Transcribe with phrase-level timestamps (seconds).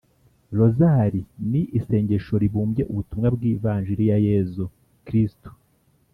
[0.57, 1.21] rozali
[1.51, 4.63] ni isengesho ribumbye ubutumwa bw’ivanjili ya yezu
[5.05, 5.49] kristu”